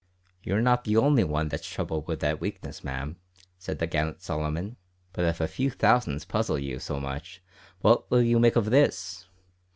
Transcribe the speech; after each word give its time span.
"You're 0.43 0.63
not 0.63 0.83
the 0.83 0.97
only 0.97 1.23
one 1.23 1.49
that's 1.49 1.69
troubled 1.69 2.07
with 2.07 2.21
that 2.21 2.41
weakness, 2.41 2.83
ma'am," 2.83 3.17
said 3.59 3.77
the 3.77 3.85
gallant 3.85 4.19
Solomon, 4.19 4.77
"but 5.13 5.25
if 5.25 5.39
a 5.39 5.47
few 5.47 5.69
thousands 5.69 6.25
puzzle 6.25 6.57
you 6.57 6.79
so 6.79 6.99
much 6.99 7.43
what 7.81 8.09
will 8.09 8.23
you 8.23 8.39
make 8.39 8.55
of 8.55 8.71
this? 8.71 9.27